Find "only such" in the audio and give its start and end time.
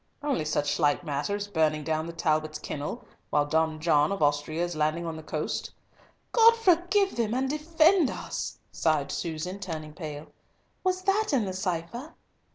0.23-0.71